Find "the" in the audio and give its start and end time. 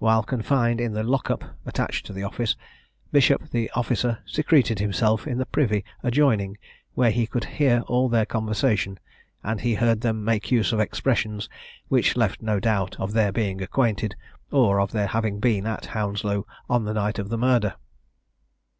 0.94-1.04, 2.12-2.24, 3.50-3.70, 5.38-5.46, 16.84-16.92, 17.28-17.38